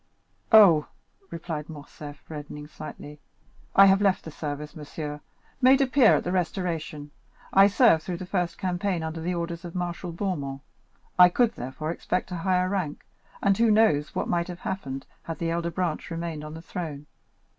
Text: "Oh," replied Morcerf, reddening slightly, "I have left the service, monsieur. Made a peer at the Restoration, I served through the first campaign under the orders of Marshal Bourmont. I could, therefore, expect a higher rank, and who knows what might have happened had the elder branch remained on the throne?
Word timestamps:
"Oh," 0.51 0.87
replied 1.29 1.69
Morcerf, 1.69 2.23
reddening 2.27 2.65
slightly, 2.67 3.19
"I 3.75 3.85
have 3.85 4.01
left 4.01 4.25
the 4.25 4.31
service, 4.31 4.75
monsieur. 4.75 5.21
Made 5.61 5.79
a 5.79 5.85
peer 5.85 6.15
at 6.15 6.23
the 6.23 6.31
Restoration, 6.31 7.11
I 7.53 7.67
served 7.67 8.01
through 8.01 8.17
the 8.17 8.25
first 8.25 8.57
campaign 8.57 9.03
under 9.03 9.21
the 9.21 9.35
orders 9.35 9.63
of 9.63 9.75
Marshal 9.75 10.11
Bourmont. 10.11 10.61
I 11.19 11.29
could, 11.29 11.53
therefore, 11.53 11.91
expect 11.91 12.31
a 12.31 12.37
higher 12.37 12.67
rank, 12.67 13.05
and 13.43 13.55
who 13.55 13.69
knows 13.69 14.15
what 14.15 14.27
might 14.27 14.47
have 14.47 14.61
happened 14.61 15.05
had 15.21 15.37
the 15.37 15.51
elder 15.51 15.69
branch 15.69 16.09
remained 16.09 16.43
on 16.43 16.55
the 16.55 16.63
throne? 16.63 17.05